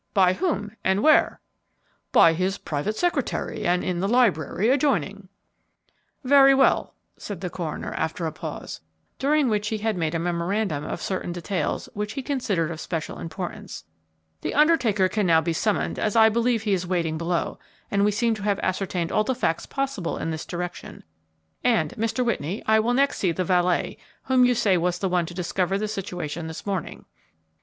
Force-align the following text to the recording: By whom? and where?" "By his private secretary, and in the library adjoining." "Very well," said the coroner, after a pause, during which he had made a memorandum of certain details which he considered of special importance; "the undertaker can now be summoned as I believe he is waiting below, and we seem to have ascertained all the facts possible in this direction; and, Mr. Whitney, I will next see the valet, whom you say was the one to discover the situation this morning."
By 0.15 0.33
whom? 0.33 0.71
and 0.83 1.03
where?" 1.03 1.41
"By 2.11 2.33
his 2.33 2.57
private 2.57 2.95
secretary, 2.97 3.67
and 3.67 3.83
in 3.83 3.99
the 3.99 4.07
library 4.07 4.69
adjoining." 4.69 5.29
"Very 6.23 6.55
well," 6.55 6.95
said 7.17 7.39
the 7.41 7.51
coroner, 7.51 7.93
after 7.93 8.25
a 8.25 8.31
pause, 8.31 8.81
during 9.19 9.47
which 9.47 9.67
he 9.67 9.77
had 9.77 9.95
made 9.95 10.15
a 10.15 10.17
memorandum 10.17 10.83
of 10.85 11.03
certain 11.03 11.31
details 11.31 11.87
which 11.93 12.13
he 12.13 12.23
considered 12.23 12.71
of 12.71 12.79
special 12.81 13.19
importance; 13.19 13.83
"the 14.41 14.55
undertaker 14.55 15.07
can 15.07 15.27
now 15.27 15.39
be 15.39 15.53
summoned 15.53 15.99
as 15.99 16.15
I 16.15 16.29
believe 16.29 16.63
he 16.63 16.73
is 16.73 16.87
waiting 16.87 17.15
below, 17.19 17.59
and 17.91 18.03
we 18.03 18.09
seem 18.09 18.33
to 18.33 18.41
have 18.41 18.59
ascertained 18.63 19.11
all 19.11 19.23
the 19.23 19.35
facts 19.35 19.67
possible 19.67 20.17
in 20.17 20.31
this 20.31 20.47
direction; 20.47 21.03
and, 21.63 21.91
Mr. 21.91 22.25
Whitney, 22.25 22.63
I 22.65 22.79
will 22.79 22.95
next 22.95 23.19
see 23.19 23.33
the 23.33 23.43
valet, 23.43 23.99
whom 24.23 24.45
you 24.45 24.55
say 24.55 24.77
was 24.77 24.97
the 24.97 25.09
one 25.09 25.27
to 25.27 25.35
discover 25.35 25.77
the 25.77 25.87
situation 25.87 26.47
this 26.47 26.65
morning." 26.65 27.05